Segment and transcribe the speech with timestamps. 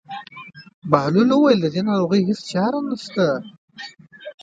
[0.91, 3.25] بهلول وویل: د دې ناروغۍ هېڅ چاره نشته.